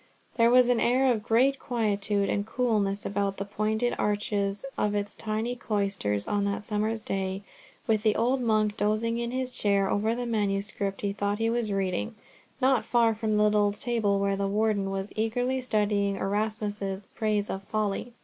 [0.35, 5.15] There was an air of great quietude and coolness about the pointed arches of its
[5.15, 7.43] tiny cloister on that summer's day,
[7.85, 11.71] with the old monk dozing in his chair over the manuscript he thought he was
[11.71, 12.15] reading,
[12.59, 17.61] not far from the little table where the Warden was eagerly studying Erasmus's Praise of
[17.65, 18.13] Folly.